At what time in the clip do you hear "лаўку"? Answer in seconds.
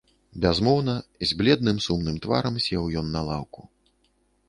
3.33-3.61